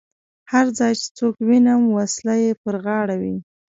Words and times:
هر 0.51 0.65
ځای 0.77 0.93
چې 1.01 1.07
څوک 1.17 1.33
وینم 1.47 1.81
وسله 1.97 2.33
یې 2.43 2.51
پر 2.61 2.75
غاړه 2.85 3.15
وي. 3.21 3.35